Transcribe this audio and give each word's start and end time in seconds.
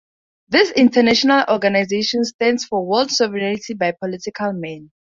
This 0.49 0.71
international 0.71 1.43
organization 1.47 2.23
stands 2.23 2.65
for 2.65 2.83
world 2.83 3.11
sovereignty 3.11 3.75
by 3.75 3.91
political 3.91 4.51
men. 4.51 4.89